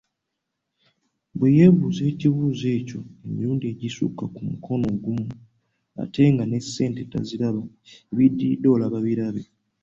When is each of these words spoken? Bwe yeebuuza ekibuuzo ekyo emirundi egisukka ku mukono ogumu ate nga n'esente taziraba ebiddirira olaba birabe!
Bwe 1.37 1.49
yeebuuza 1.57 2.01
ekibuuzo 2.11 2.67
ekyo 2.77 2.99
emirundi 3.27 3.65
egisukka 3.73 4.23
ku 4.35 4.41
mukono 4.49 4.85
ogumu 4.95 5.27
ate 6.03 6.23
nga 6.33 6.43
n'esente 6.47 7.01
taziraba 7.11 7.61
ebiddirira 8.11 8.67
olaba 8.75 8.97
birabe! 9.05 9.43